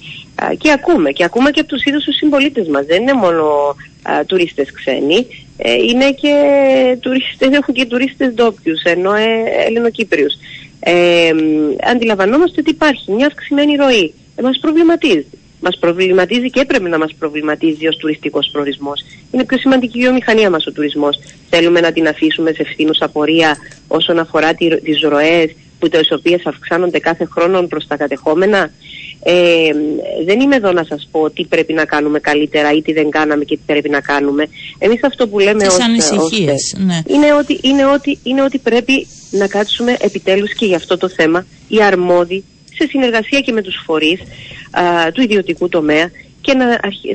και 0.57 0.71
ακούμε 0.71 1.11
και 1.11 1.23
ακούμε 1.23 1.51
και 1.51 1.59
από 1.59 1.69
τους 1.69 1.83
ίδιους 1.83 2.03
τους 2.03 2.15
συμπολίτες 2.15 2.67
μας. 2.67 2.85
Δεν 2.85 3.01
είναι 3.01 3.13
μόνο 3.13 3.75
τουρίστες 4.25 4.71
ξένοι, 4.71 5.27
ε, 5.57 5.73
είναι 5.73 6.11
και 6.11 6.33
τουρίστες, 6.99 7.49
έχουν 7.49 7.73
και 7.73 7.85
τουρίστες 7.85 8.33
ντόπιους, 8.33 8.81
ενώ 8.81 9.13
ε, 9.13 9.25
Ελληνοκύπριους. 9.67 10.33
Ε, 10.79 11.31
αντιλαμβανόμαστε 11.91 12.61
ότι 12.61 12.69
υπάρχει 12.69 13.11
μια 13.11 13.27
αυξημένη 13.27 13.75
ροή. 13.75 14.13
Ε, 14.35 14.41
μας 14.41 14.59
προβληματίζει 14.61 15.38
μας 15.59 15.77
προβληματίζει 15.79 16.49
και 16.49 16.59
έπρεπε 16.59 16.89
να 16.89 16.97
μας 16.97 17.13
προβληματίζει 17.19 17.87
ως 17.87 17.97
τουριστικός 17.97 18.49
προορισμός. 18.51 19.01
Είναι 19.31 19.45
πιο 19.45 19.57
σημαντική 19.57 19.97
η 19.97 20.01
βιομηχανία 20.01 20.49
μας 20.49 20.65
ο 20.65 20.71
τουρισμός. 20.71 21.19
Θέλουμε 21.49 21.79
να 21.79 21.91
την 21.91 22.07
αφήσουμε 22.07 22.51
σε 22.53 22.61
ευθύνους 22.61 23.01
απορία 23.01 23.57
όσον 23.87 24.19
αφορά 24.19 24.53
τι, 24.53 24.81
τις 24.81 25.01
ροές 25.01 25.55
που 25.79 25.89
τις 25.89 26.11
οποίες 26.11 26.45
αυξάνονται 26.45 26.99
κάθε 26.99 27.25
χρόνο 27.25 27.61
προς 27.61 27.87
τα 27.87 27.97
κατεχόμενα. 27.97 28.71
Ε, 29.23 29.69
δεν 30.25 30.39
είμαι 30.39 30.55
εδώ 30.55 30.71
να 30.71 30.83
σας 30.83 31.07
πω 31.11 31.29
τι 31.29 31.45
πρέπει 31.45 31.73
να 31.73 31.85
κάνουμε 31.85 32.19
καλύτερα 32.19 32.71
ή 32.71 32.81
τι 32.81 32.93
δεν 32.93 33.09
κάναμε 33.09 33.43
και 33.43 33.55
τι 33.55 33.61
πρέπει 33.65 33.89
να 33.89 33.99
κάνουμε. 34.01 34.47
Εμείς 34.77 35.03
αυτό 35.03 35.27
που 35.27 35.39
λέμε 35.39 35.67
ως, 35.67 35.79
ανησυχίες, 35.79 36.75
ναι. 36.77 37.01
είναι, 37.07 37.33
ότι, 37.33 37.59
είναι, 37.61 37.85
ότι, 37.85 38.19
είναι 38.23 38.43
ότι 38.43 38.57
πρέπει 38.57 39.07
να 39.31 39.47
κάτσουμε 39.47 39.97
επιτέλους 39.99 40.53
και 40.53 40.65
για 40.65 40.75
αυτό 40.75 40.97
το 40.97 41.09
θέμα 41.09 41.45
οι 41.67 41.83
αρμόδιοι 41.83 42.43
σε 42.79 42.87
συνεργασία 42.87 43.39
και 43.39 43.51
με 43.51 43.61
τους 43.61 43.81
φορείς 43.85 44.21
του 45.13 45.21
ιδιωτικού 45.21 45.69
τομέα 45.69 46.09
και 46.41 46.53
να, 46.53 46.65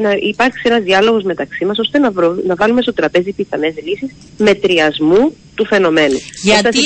να 0.01 0.13
υπάρξει 0.21 0.63
ένας 0.65 0.83
διάλογος 0.83 1.23
μεταξύ 1.23 1.65
μας 1.65 1.79
ώστε 1.79 1.99
να, 1.99 2.13
να 2.47 2.55
βάλουμε 2.55 2.83
στο 2.83 2.93
τραπέζι 2.93 3.33
πιθανές 3.33 3.75
λύσεις 3.85 4.11
μετριασμού 4.39 5.33
του 5.55 5.67
φαινομένου. 5.67 6.19
Γιατί, 6.43 6.79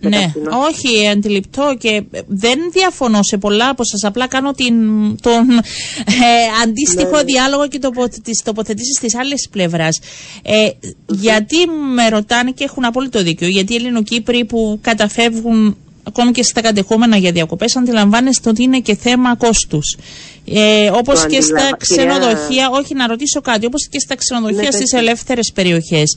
ναι, 0.00 0.32
όχι, 0.68 1.08
αντιληπτό 1.08 1.76
και 1.78 2.02
δεν 2.26 2.58
διαφωνώ 2.72 3.22
σε 3.22 3.36
πολλά 3.36 3.68
από 3.68 3.84
σας, 3.84 4.04
απλά 4.04 4.28
κάνω 4.28 4.52
την, 4.52 4.74
τον 5.20 5.50
ε, 5.50 6.62
αντίστοιχο 6.62 7.16
ναι. 7.16 7.22
διάλογο 7.22 7.68
και 7.68 7.78
τοπο, 7.78 8.08
τις 8.22 8.42
τοποθετήσεις 8.44 8.98
της 9.00 9.14
άλλης 9.14 9.48
πλευράς. 9.50 10.00
Ε, 10.42 10.68
Γιατί 11.06 11.56
με 11.94 12.08
ρωτάνε 12.08 12.50
και 12.50 12.64
έχουν 12.64 12.84
απόλυτο 12.84 13.22
δίκιο, 13.22 13.48
γιατί 13.48 13.72
οι 13.72 13.76
Ελληνοκύπροι 13.76 14.44
που 14.44 14.78
καταφεύγουν 14.82 15.76
ακόμη 16.02 16.30
και 16.30 16.42
στα 16.42 16.60
κατεχόμενα 16.60 17.16
για 17.16 17.32
διακοπές 17.32 17.76
αντιλαμβάνεστε 17.76 18.48
ότι 18.48 18.62
είναι 18.62 18.80
και 18.80 18.96
θέμα 18.96 19.36
κόστους. 19.36 19.96
Ε, 20.44 20.90
όπως 20.92 21.26
και 21.26 21.40
στα 21.40 21.76
ξενοδοχεία, 21.78 22.70
όχι 22.72 22.94
να 22.94 23.06
ρωτήσω 23.06 23.40
κάτι, 23.40 23.66
όπως 23.66 23.88
και 23.88 23.98
στα 23.98 24.14
ξενοδοχεία 24.14 24.62
ναι, 24.62 24.70
στις 24.70 24.92
ελεύθερες 24.92 25.52
περιοχές. 25.54 26.16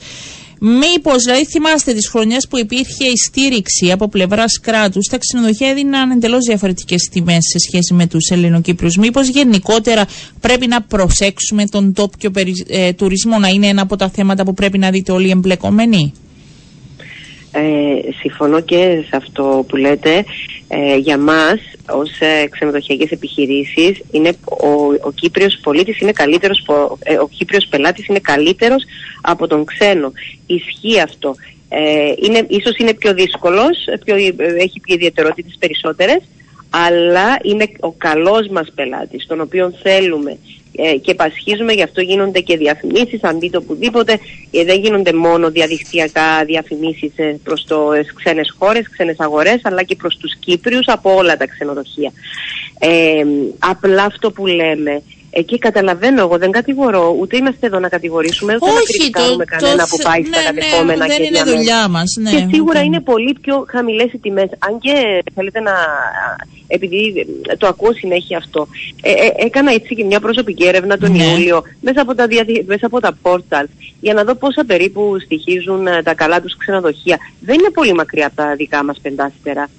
Μήπως, 0.59 1.23
δηλαδή, 1.23 1.45
θυμάστε 1.45 1.93
τις 1.93 2.07
χρονιές 2.07 2.47
που 2.47 2.57
υπήρχε 2.57 3.05
η 3.05 3.17
στήριξη 3.25 3.91
από 3.91 4.07
πλευράς 4.07 4.59
κράτους, 4.59 5.07
τα 5.07 5.17
ξενοδοχεία 5.17 5.69
έδιναν 5.69 6.11
εντελώς 6.11 6.45
διαφορετικές 6.45 7.09
τιμές 7.11 7.45
σε 7.51 7.59
σχέση 7.59 7.93
με 7.93 8.07
τους 8.07 8.29
Ελληνοκύπριους. 8.29 8.97
Μήπως 8.97 9.27
γενικότερα 9.27 10.05
πρέπει 10.39 10.67
να 10.67 10.81
προσέξουμε 10.81 11.65
τον 11.67 11.93
τόπιο 11.93 12.31
ε, 12.67 12.93
τουρισμό 12.93 13.39
να 13.39 13.47
είναι 13.47 13.67
ένα 13.67 13.81
από 13.81 13.95
τα 13.95 14.09
θέματα 14.09 14.43
που 14.43 14.53
πρέπει 14.53 14.77
να 14.77 14.89
δείτε 14.89 15.11
όλοι 15.11 15.27
οι 15.27 15.31
εμπλεκόμενοι; 15.31 16.13
Ε, 17.57 18.12
συμφωνώ 18.19 18.59
και 18.62 19.03
σε 19.09 19.15
αυτό 19.15 19.65
που 19.67 19.75
λέτε. 19.75 20.25
Ε, 20.67 20.95
για 20.95 21.17
μας 21.17 21.59
ως 21.89 22.19
ε, 22.19 22.47
ξενοδοχειακές 22.50 23.12
επιχειρήσεις 23.12 24.01
είναι, 24.12 24.29
ο, 24.43 24.67
ο 25.01 25.12
Κύπριος 25.15 25.59
πολίτης 25.63 26.00
είναι 26.00 26.12
καλύτερος, 26.12 26.65
ε, 27.00 27.17
ο 27.17 27.27
Κύπριος 27.27 27.67
πελάτης 27.69 28.07
είναι 28.07 28.19
καλύτερος 28.19 28.83
από 29.21 29.47
τον 29.47 29.65
ξένο. 29.65 30.12
Ισχύει 30.45 31.00
αυτό. 31.00 31.35
Ε, 31.69 32.13
είναι, 32.21 32.45
ίσως 32.47 32.77
είναι 32.77 32.93
πιο 32.93 33.13
δύσκολος, 33.13 33.77
πιο, 34.03 34.15
έχει 34.57 34.79
πιο 34.79 34.95
ιδιαιτερότητες 34.95 35.55
περισσότερες, 35.59 36.21
αλλά 36.69 37.39
είναι 37.41 37.67
ο 37.79 37.91
καλός 37.91 38.48
μας 38.48 38.72
πελάτης, 38.75 39.25
τον 39.25 39.41
οποίο 39.41 39.74
θέλουμε 39.81 40.38
ε, 40.75 40.98
και 40.98 41.13
πασχίζουμε, 41.13 41.74
γι' 41.74 41.84
αυτό 41.84 42.01
γίνονται 42.01 42.39
και 42.39 42.57
διαφημίσεις, 42.57 43.24
αν 43.24 43.39
δείτε 43.39 43.57
οπουδήποτε, 43.57 44.19
ε, 44.51 44.63
δεν 44.63 44.79
γίνονται 44.79 45.13
μόνο 45.13 45.50
διαδικτυακά 45.50 46.43
διαφημίσεις 46.45 47.12
ε, 47.15 47.39
προς 47.43 47.65
το 47.67 47.91
ε, 47.91 48.05
ξένες 48.15 48.55
χώρες, 48.57 48.89
ξένες 48.89 49.19
αγορές, 49.19 49.60
αλλά 49.63 49.84
και 49.84 49.95
προς 49.95 50.17
τους 50.17 50.36
Κύπριους 50.39 50.88
από 50.88 51.15
όλα 51.15 51.38
τα 51.38 51.48
ξενοδοχεία. 51.48 52.12
Ε, 52.79 53.25
απλά 53.60 54.03
αυτό 54.03 54.31
που 54.31 54.45
λέμε 54.45 55.01
Εκεί 55.38 55.57
καταλαβαίνω, 55.57 56.22
εγώ 56.22 56.38
δεν 56.38 56.51
κατηγορώ, 56.51 57.15
ούτε 57.19 57.38
είμαστε 57.38 57.67
εδώ 57.67 57.79
να 57.79 57.89
κατηγορήσουμε, 57.89 58.53
ούτε 58.55 58.65
Όχι, 58.65 58.75
να 58.75 58.81
κριτικάρουμε 58.81 59.45
κανένα 59.45 59.88
που 59.89 59.98
πάει 60.03 60.24
στα 60.24 60.39
ναι, 60.39 60.45
κατεχόμενα 60.45 61.05
ναι, 61.05 61.13
δεν 61.13 61.24
είναι 61.24 61.43
δουλειά 61.43 61.88
μας. 61.88 62.15
Ναι, 62.19 62.29
και 62.29 62.48
σίγουρα 62.51 62.81
είναι 62.81 63.00
πολύ 63.00 63.38
πιο 63.41 63.65
χαμηλές 63.67 64.13
οι 64.13 64.17
τιμές. 64.17 64.50
Αν 64.60 64.79
και 64.79 65.24
θέλετε 65.34 65.60
να, 65.60 65.74
επειδή 66.67 67.25
το 67.57 67.67
ακούω 67.67 67.93
συνέχεια 67.93 68.38
αυτό, 68.38 68.67
ε, 69.01 69.12
ε, 69.12 69.45
έκανα 69.45 69.74
έτσι 69.74 69.95
και 69.95 70.03
μια 70.03 70.19
προσωπική 70.19 70.67
έρευνα 70.67 70.98
τον 70.98 71.12
ναι. 71.12 71.24
Ιούλιο 71.24 71.63
μέσα 71.81 72.01
από 72.01 72.15
τα, 72.15 72.27
μέσα 72.65 72.86
από 72.86 73.00
τα 73.00 73.17
portals 73.22 73.69
για 74.01 74.13
να 74.13 74.24
δω 74.24 74.36
πόσα 74.36 74.63
περίπου 74.65 75.19
στοιχίζουν 75.19 75.88
ε, 75.88 76.01
τα 76.03 76.13
καλά 76.13 76.41
τους 76.41 76.57
ξενοδοχεία. 76.57 77.17
Δεν 77.39 77.60
είναι 77.60 77.69
πολύ 77.69 77.93
μακριά 77.93 78.27
από 78.27 78.36
τα 78.36 78.55
δικά 78.55 78.84
μας 78.84 79.00
πεντάστερα 79.01 79.69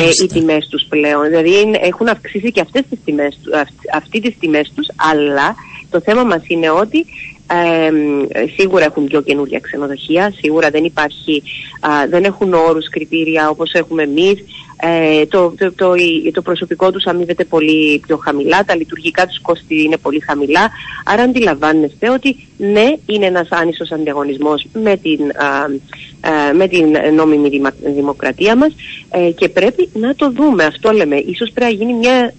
ε, 0.00 0.24
οι 0.24 0.26
τιμές 0.26 0.68
τους 0.68 0.86
πλέον. 0.88 1.28
Δηλαδή 1.28 1.78
έχουν 1.80 2.08
αυξήσει 2.08 2.50
και 2.50 2.60
αυτές 2.60 2.82
τις 2.90 2.98
τιμές, 3.04 3.38
αυτή 3.94 4.20
τις 4.20 4.38
τιμές 4.38 4.72
τους, 4.74 4.86
αλλά 4.96 5.54
το 5.90 6.00
θέμα 6.00 6.24
μας 6.24 6.42
είναι 6.46 6.70
ότι 6.70 7.06
ε, 7.46 8.46
σίγουρα 8.56 8.84
έχουν 8.84 9.06
πιο 9.06 9.20
καινούργια 9.20 9.60
ξενοδοχεία, 9.60 10.32
σίγουρα 10.40 10.70
δεν 10.70 10.84
υπάρχει, 10.84 11.42
δεν 12.08 12.24
έχουν 12.24 12.52
όρους, 12.52 12.88
κριτήρια 12.88 13.48
όπως 13.48 13.72
έχουμε 13.72 14.02
εμείς, 14.02 14.44
ε, 14.76 15.26
το, 15.26 15.54
το, 15.58 15.72
το, 15.72 15.94
το, 16.32 16.42
προσωπικό 16.42 16.90
τους 16.90 17.04
αμείβεται 17.04 17.44
πολύ 17.44 17.98
πιο 18.06 18.16
χαμηλά, 18.16 18.64
τα 18.64 18.76
λειτουργικά 18.76 19.26
τους 19.26 19.40
κόστη 19.40 19.82
είναι 19.82 19.96
πολύ 19.96 20.20
χαμηλά, 20.20 20.70
άρα 21.04 21.22
αντιλαμβάνεστε 21.22 22.10
ότι 22.10 22.36
ναι, 22.56 22.92
είναι 23.06 23.26
ένας 23.26 23.48
άνισος 23.50 23.90
ανταγωνισμός 23.90 24.66
με 24.72 24.96
την, 24.96 25.20
με 26.54 26.68
την 26.68 26.96
νόμιμη 27.14 27.60
δημοκρατία 27.94 28.56
μας 28.56 28.74
ε, 29.10 29.30
και 29.30 29.48
πρέπει 29.48 29.88
να 29.92 30.14
το 30.14 30.30
δούμε, 30.30 30.64
αυτό 30.64 30.90
λέμε, 30.92 31.16
ίσως 31.16 31.50
πρέπει 31.54 31.76
να 31.76 31.84
γίνει 31.84 31.98
μια, 31.98 32.34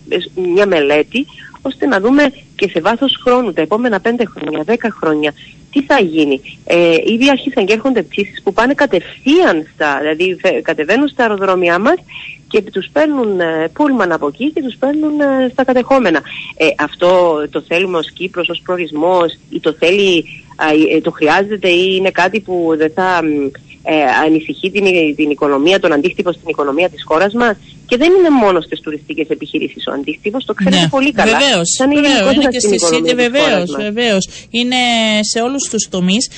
μια 0.53 0.65
μελέτη 0.65 1.25
ώστε 1.65 1.85
να 1.85 1.99
δούμε 1.99 2.23
και 2.55 2.69
σε 2.69 2.81
βάθος 2.81 3.19
χρόνου, 3.23 3.53
τα 3.53 3.61
επόμενα 3.61 3.99
πέντε 3.99 4.25
χρόνια, 4.25 4.63
δέκα 4.63 4.95
χρόνια, 4.99 5.33
τι 5.71 5.81
θα 5.83 5.99
γίνει. 5.99 6.41
Ε, 6.65 6.95
ήδη 7.05 7.29
άρχισαν 7.29 7.65
και 7.65 7.73
έρχονται 7.73 8.01
πτήσεις 8.01 8.41
που 8.43 8.53
πάνε 8.53 8.73
κατευθείαν 8.73 9.67
στα, 9.73 9.97
δηλαδή 10.01 10.37
κατεβαίνουν 10.61 11.07
στα 11.07 11.23
αεροδρόμια 11.23 11.79
μας 11.79 11.95
και 12.47 12.61
τους 12.61 12.87
παίρνουν 12.91 13.39
ε, 13.39 13.69
πούλμαν 13.73 14.11
από 14.11 14.27
εκεί 14.27 14.51
και 14.51 14.61
τους 14.61 14.75
παίρνουν 14.75 15.19
ε, 15.19 15.49
στα 15.51 15.63
κατεχόμενα. 15.63 16.21
Ε, 16.57 16.67
αυτό 16.79 17.41
το 17.49 17.61
θέλουμε 17.67 17.97
ως 17.97 18.11
Κύπρος, 18.11 18.49
ως 18.49 18.61
προορισμός 18.65 19.37
ή 19.49 19.59
το 19.59 19.73
θέλει, 19.79 20.25
ε, 20.91 21.01
το 21.01 21.11
χρειάζεται 21.11 21.69
ή 21.69 21.95
είναι 21.97 22.11
κάτι 22.11 22.39
που 22.39 22.73
δεν 22.77 22.91
θα 22.95 23.21
ε, 23.83 24.03
ανησυχεί 24.25 24.71
την, 24.71 24.85
την 25.15 25.29
οικονομία, 25.29 25.79
τον 25.79 25.93
αντίκτυπο 25.93 26.31
στην 26.31 26.47
οικονομία 26.47 26.89
της 26.89 27.03
χώρας 27.03 27.33
μας; 27.33 27.55
Και 27.87 27.97
δεν 27.97 28.11
είναι 28.17 28.29
μόνος 28.29 28.63
στις 28.65 28.79
τουριστικές 28.81 29.27
επιχειρήσεις 29.29 29.87
ο 29.87 29.91
αντίκτυπος, 29.91 30.45
το 30.45 30.53
ξέρετε 30.53 30.81
ναι, 30.81 30.89
πολύ 30.89 31.11
καλά. 31.11 31.37
Βεβαίως, 31.37 31.79
είναι 32.35 32.47
και 32.47 32.59
στη 32.59 33.13
βεβαίως, 33.15 33.75
βεβαίως. 33.77 34.27
Είναι 34.49 34.75
σε 35.21 35.39
όλους 35.39 35.69
τους 35.69 35.87
τομείς 35.89 36.29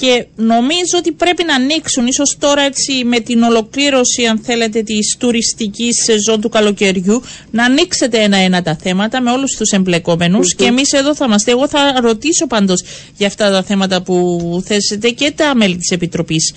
και 0.00 0.26
νομίζω 0.36 0.96
ότι 0.98 1.12
πρέπει 1.12 1.44
να 1.44 1.54
ανοίξουν 1.54 2.06
ίσως 2.06 2.36
τώρα 2.38 2.62
έτσι 2.62 3.04
με 3.04 3.20
την 3.20 3.42
ολοκλήρωση 3.42 4.24
αν 4.24 4.38
θέλετε 4.38 4.82
της 4.82 5.16
τουριστικής 5.18 6.02
σεζόν 6.04 6.40
του 6.40 6.48
καλοκαιριού 6.48 7.22
να 7.50 7.64
ανοίξετε 7.64 8.18
ένα-ένα 8.18 8.62
τα 8.62 8.76
θέματα 8.82 9.20
με 9.20 9.30
όλους 9.30 9.56
τους 9.56 9.70
εμπλεκόμενους 9.70 10.54
και 10.54 10.64
εμείς 10.64 10.92
εδώ 10.92 11.14
θα 11.14 11.24
είμαστε. 11.24 11.50
Εγώ 11.50 11.68
θα 11.68 12.00
ρωτήσω 12.00 12.46
πάντως 12.46 12.82
για 13.16 13.26
αυτά 13.26 13.50
τα 13.50 13.62
θέματα 13.62 14.02
που 14.02 14.38
θέσετε 14.64 15.08
και 15.08 15.32
τα 15.36 15.54
μέλη 15.54 15.76
της 15.76 15.90
Επιτροπής 15.90 16.54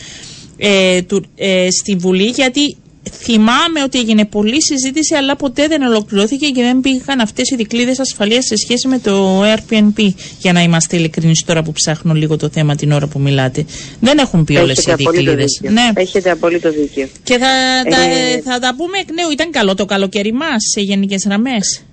ε, 0.57 1.01
του, 1.01 1.25
ε, 1.36 1.67
στη 1.71 1.95
Βουλή 1.95 2.25
γιατί 2.25 2.77
θυμάμαι 3.10 3.84
ότι 3.84 4.00
έγινε 4.00 4.25
πολλή 4.25 4.63
συζήτηση, 4.63 5.15
αλλά 5.15 5.36
ποτέ 5.36 5.67
δεν 5.67 5.81
ολοκληρώθηκε 5.81 6.50
και 6.50 6.62
δεν 6.62 6.81
πήγαν 6.81 7.20
αυτές 7.20 7.50
οι 7.50 7.55
δικλείδες 7.55 8.00
ασφαλείας 8.00 8.46
σε 8.46 8.55
σχέση 8.55 8.88
με 8.88 9.00
το 9.00 9.43
Airbnb. 9.43 10.13
Για 10.39 10.53
να 10.53 10.62
είμαστε 10.62 10.98
ειλικρινείς 10.98 11.43
τώρα 11.46 11.63
που 11.63 11.72
ψάχνω 11.72 12.13
λίγο 12.13 12.38
το 12.38 12.50
θέμα 12.50 12.75
την 12.75 12.91
ώρα 12.91 13.08
που 13.08 13.20
μιλάτε. 13.20 13.65
Δεν 14.00 14.17
έχουν 14.17 14.43
πει 14.43 14.55
όλες 14.55 14.86
οι 14.86 14.93
δικλείδες. 14.96 15.60
Ναι. 15.62 15.91
Έχετε 15.93 16.31
απόλυτο 16.31 16.72
δίκιο. 16.72 17.08
Και 17.24 17.38
θα, 17.38 17.48
τα, 17.89 18.01
ε, 18.01 18.41
θα 18.41 18.60
τα 18.60 18.75
πούμε 18.77 18.98
εκ 18.98 19.12
νέου. 19.12 19.31
Ήταν 19.31 19.51
καλό 19.51 19.75
το 19.75 19.86
καλοκαίρι 19.86 20.34
μας 20.34 20.55
σε 20.74 20.81
γενικές 20.81 21.24
γραμμές; 21.25 21.84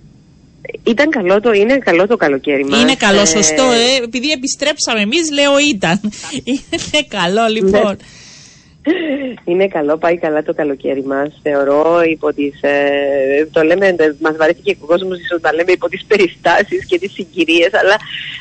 Ήταν 0.82 1.10
καλό 1.10 1.40
το, 1.40 1.52
είναι 1.52 1.78
καλό 1.78 2.06
το 2.06 2.16
καλοκαίρι 2.16 2.64
μας. 2.64 2.80
Είναι 2.80 2.94
καλό, 2.94 3.26
σωστό. 3.26 3.62
Ε, 3.62 4.04
επειδή 4.04 4.30
επιστρέψαμε 4.30 5.00
εμείς, 5.00 5.30
λέω 5.32 5.58
ήταν. 5.70 6.00
είναι 6.44 7.06
καλό, 7.08 7.46
λοιπόν. 7.46 7.96
Ναι. 7.98 8.06
Είναι 9.44 9.68
καλό, 9.68 9.96
πάει 9.96 10.16
καλά 10.16 10.42
το 10.42 10.54
καλοκαίρι 10.54 11.04
μας. 11.04 11.40
Θεωρώ 11.42 12.02
υπό 12.10 12.32
τις, 12.32 12.62
ε, 12.62 13.48
το 13.52 13.62
λέμε, 13.62 13.96
μας 14.20 14.36
βαρέθηκε 14.36 14.76
ο 14.80 14.86
κόσμος 14.86 15.20
ίσως 15.20 15.40
να 15.40 15.52
λέμε 15.52 15.72
υπό 15.72 15.88
τις 15.88 16.04
περιστάσεις 16.04 16.84
και 16.86 16.98
τις 16.98 17.12
συγκυρίες, 17.12 17.70
αλλά 17.72 17.96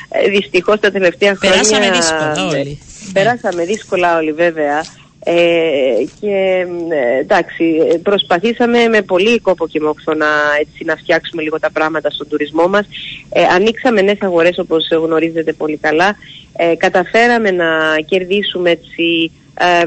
ε, 0.08 0.28
δυστυχώς 0.28 0.80
τα 0.80 0.90
τελευταία 0.90 1.34
χρόνια... 1.34 1.60
Περάσαμε 1.60 1.90
δύσκολα 1.90 2.48
όλοι. 2.50 2.78
Περάσαμε 3.12 3.64
δύσκολα 3.64 4.16
όλοι 4.16 4.32
βέβαια. 4.32 4.82
Ε, 5.24 6.04
και 6.20 6.66
ε, 6.88 7.18
εντάξει, 7.18 7.64
προσπαθήσαμε 8.02 8.88
με 8.88 9.02
πολύ 9.02 9.38
κόπο 9.40 9.68
και 9.68 9.80
μόξο 9.80 10.14
να, 10.14 10.26
έτσι, 10.60 10.84
να 10.84 10.96
φτιάξουμε 10.96 11.42
λίγο 11.42 11.58
τα 11.58 11.70
πράγματα 11.70 12.10
στον 12.10 12.28
τουρισμό 12.28 12.68
μας. 12.68 12.86
Ε, 13.30 13.42
ανοίξαμε 13.44 14.02
νέες 14.02 14.18
αγορές 14.20 14.58
όπως 14.58 14.88
γνωρίζετε 14.90 15.52
πολύ 15.52 15.76
καλά. 15.76 16.16
Ε, 16.56 16.74
καταφέραμε 16.76 17.50
να 17.50 17.66
κερδίσουμε 18.06 18.70
έτσι, 18.70 19.30
ε, 19.58 19.84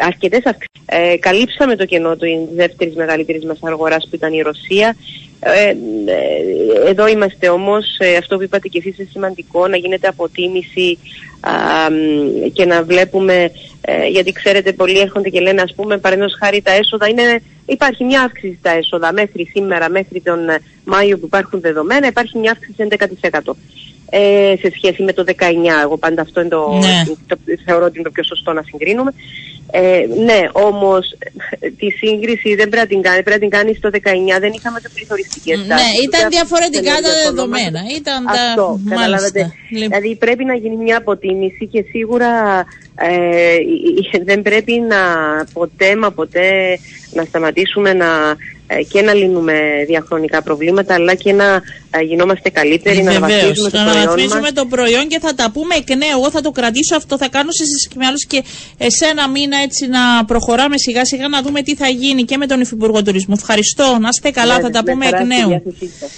αρκετές 0.00 0.42
ε, 0.86 1.16
καλύψαμε 1.16 1.76
το 1.76 1.84
κενό 1.84 2.16
του 2.16 2.48
δεύτερης 2.54 2.94
μεγαλύτερης 2.94 3.44
μας 3.44 3.58
αγοράς 3.62 4.06
που 4.10 4.16
ήταν 4.16 4.32
η 4.32 4.40
Ρωσία. 4.40 4.96
Ε, 5.40 5.68
ε 5.68 5.74
εδώ 6.88 7.06
είμαστε 7.08 7.48
όμως, 7.48 7.96
ε, 7.98 8.16
αυτό 8.16 8.36
που 8.36 8.42
είπατε 8.42 8.68
και 8.68 8.78
εσείς 8.78 8.98
είναι 8.98 9.08
σημαντικό, 9.12 9.68
να 9.68 9.76
γίνεται 9.76 10.08
αποτίμηση 10.08 10.98
και 12.52 12.64
να 12.64 12.82
βλέπουμε, 12.82 13.50
γιατί 14.10 14.32
ξέρετε 14.32 14.72
πολλοί 14.72 14.98
έρχονται 14.98 15.28
και 15.28 15.40
λένε 15.40 15.62
ας 15.62 15.74
πούμε 15.74 15.98
παραδείγματος 15.98 16.38
χάρη 16.42 16.62
τα 16.62 16.72
έσοδα 16.72 17.08
είναι, 17.08 17.42
υπάρχει 17.66 18.04
μια 18.04 18.22
αύξηση 18.22 18.56
στα 18.60 18.70
έσοδα 18.70 19.12
μέχρι 19.12 19.44
σήμερα, 19.44 19.90
μέχρι 19.90 20.20
τον 20.20 20.38
Μάιο 20.84 21.18
που 21.18 21.26
υπάρχουν 21.26 21.60
δεδομένα, 21.60 22.06
υπάρχει 22.06 22.38
μια 22.38 22.50
αύξηση 22.50 22.88
11%. 23.30 23.56
Ε, 24.16 24.54
σε 24.60 24.72
σχέση 24.76 25.02
με 25.02 25.12
το 25.12 25.24
19. 25.26 25.32
Εγώ 25.82 25.96
πάντα 25.96 26.22
αυτό 26.22 26.40
είναι 26.40 26.48
το, 26.48 26.78
Ναι. 26.80 27.04
το, 27.26 27.36
θεωρώ 27.64 27.84
ότι 27.84 27.94
είναι 27.98 28.04
το 28.08 28.10
πιο 28.10 28.24
σωστό 28.24 28.52
να 28.52 28.62
συγκρίνουμε. 28.62 29.12
Ε, 29.70 30.06
ναι, 30.24 30.40
όμως 30.52 31.04
ε, 31.58 31.70
τη 31.70 31.90
σύγκριση 31.90 32.54
δεν 32.54 32.68
πρέπει 32.68 32.76
να 32.76 32.86
την 32.86 33.02
κάνει. 33.02 33.22
Πρέπει 33.22 33.40
να 33.40 33.48
την 33.48 33.58
κάνει 33.58 33.74
στο 33.74 33.88
19. 33.92 34.40
Δεν 34.40 34.52
είχαμε 34.52 34.80
το 34.80 34.88
πληθωριστικές 34.94 35.58
Ναι, 35.58 35.66
τάσεις. 35.66 36.02
ήταν 36.02 36.20
ούτε 36.26 36.28
διαφορετικά 36.36 36.90
τα 36.90 36.96
αυξημένες 36.96 37.24
δεδομένα. 37.24 37.66
ονόματα. 37.78 37.96
Ήταν 38.00 38.24
τα... 38.24 38.32
Αυτό, 38.32 38.66
Μάλιστα. 38.68 38.94
καταλάβατε. 38.94 39.40
Λοιπόν, 39.70 39.88
Δηλαδή 39.88 40.16
πρέπει 40.16 40.44
να 40.44 40.54
γίνει 40.54 40.76
μια 40.76 40.96
αποτίμηση 40.96 41.66
και 41.66 41.84
σίγουρα 41.90 42.30
ε, 42.94 43.56
δεν 44.24 44.42
πρέπει 44.42 44.72
να 44.72 45.00
ποτέ 45.52 45.96
μα 45.96 46.10
ποτέ 46.10 46.78
να 47.12 47.24
σταματήσουμε 47.24 47.92
να, 47.92 48.06
ε, 48.06 48.36
και 48.88 49.02
να 49.02 49.14
λύνουμε 49.14 49.54
διαχρονικά 49.86 50.42
προβλήματα 50.42 50.94
αλλά 50.94 51.14
και 51.14 51.32
να 51.32 51.44
ε, 51.90 52.00
γινόμαστε 52.00 52.50
καλύτεροι, 52.50 53.02
να 53.02 53.12
Βεβαίως, 53.12 53.22
αναβαθμίζουμε 53.30 53.70
το 53.70 53.76
να 53.78 53.82
προϊόν 53.84 53.96
αναβαθμίζουμε 54.00 54.40
μας. 54.40 54.52
το 54.52 54.66
προϊόν 54.66 55.08
και 55.08 55.18
θα 55.20 55.34
τα 55.34 55.50
πούμε 55.50 55.74
εκ 55.74 55.88
νέου. 55.96 56.08
Εγώ 56.18 56.30
θα 56.30 56.40
το 56.40 56.50
κρατήσω 56.50 56.96
αυτό, 56.96 57.16
θα 57.18 57.28
κάνω 57.28 57.50
συζήτηση 57.50 57.88
με 57.98 58.06
άλλους 58.06 58.24
και 58.26 58.42
εσένα 58.78 59.28
μήνα 59.28 59.56
έτσι 59.58 59.86
να 59.86 60.24
προχωράμε 60.24 60.78
σιγά 60.78 61.04
σιγά 61.04 61.28
να 61.28 61.42
δούμε 61.42 61.62
τι 61.62 61.74
θα 61.74 61.88
γίνει 61.88 62.22
και 62.24 62.36
με 62.36 62.46
τον 62.46 62.60
Υφυπουργό 62.60 63.02
Τουρισμού. 63.02 63.34
Ευχαριστώ, 63.38 63.98
να 64.00 64.08
είστε 64.12 64.30
καλά, 64.30 64.56
Ναι, 64.56 64.62
θα 64.62 64.70
τα 64.70 64.82
με 64.84 64.92
πούμε 64.92 65.04
χαρά 65.04 65.18
εκ 65.18 65.24
στη 65.24 65.34
νέου. 65.40 65.48
διάθεσή 65.48 65.90
σας. 66.00 66.10